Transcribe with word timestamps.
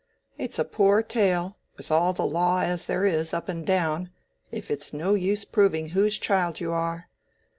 It's 0.35 0.57
a 0.57 0.65
poor 0.65 1.03
tale, 1.03 1.57
with 1.77 1.91
all 1.91 2.11
the 2.11 2.25
law 2.25 2.61
as 2.61 2.85
there 2.85 3.05
is 3.05 3.35
up 3.35 3.47
and 3.47 3.63
down, 3.63 4.09
if 4.51 4.71
it's 4.71 4.93
no 4.93 5.13
use 5.13 5.45
proving 5.45 5.89
whose 5.89 6.17
child 6.17 6.59
you 6.59 6.71
are. 6.71 7.07